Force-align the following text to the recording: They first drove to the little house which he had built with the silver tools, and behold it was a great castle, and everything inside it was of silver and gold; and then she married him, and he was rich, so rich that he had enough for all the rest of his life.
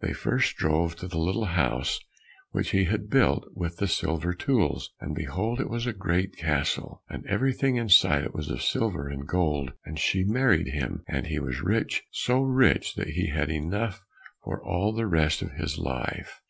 They 0.00 0.12
first 0.12 0.56
drove 0.56 0.96
to 0.96 1.06
the 1.06 1.16
little 1.20 1.44
house 1.44 2.00
which 2.50 2.70
he 2.70 2.86
had 2.86 3.08
built 3.08 3.46
with 3.54 3.76
the 3.76 3.86
silver 3.86 4.34
tools, 4.34 4.90
and 4.98 5.14
behold 5.14 5.60
it 5.60 5.70
was 5.70 5.86
a 5.86 5.92
great 5.92 6.36
castle, 6.36 7.04
and 7.08 7.24
everything 7.26 7.76
inside 7.76 8.24
it 8.24 8.34
was 8.34 8.50
of 8.50 8.62
silver 8.64 9.06
and 9.08 9.28
gold; 9.28 9.68
and 9.84 9.92
then 9.94 9.94
she 9.94 10.24
married 10.24 10.66
him, 10.66 11.04
and 11.06 11.28
he 11.28 11.38
was 11.38 11.60
rich, 11.62 12.02
so 12.10 12.40
rich 12.40 12.96
that 12.96 13.10
he 13.10 13.28
had 13.28 13.48
enough 13.48 14.00
for 14.42 14.60
all 14.60 14.92
the 14.92 15.06
rest 15.06 15.40
of 15.40 15.52
his 15.52 15.78
life. 15.78 16.40